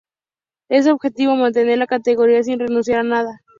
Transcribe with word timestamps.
El 0.67 0.89
objetivo, 0.89 1.35
mantener 1.35 1.77
la 1.77 1.85
categoría 1.85 2.41
sin 2.41 2.57
renunciar 2.59 3.01
a 3.01 3.03
nada. 3.03 3.41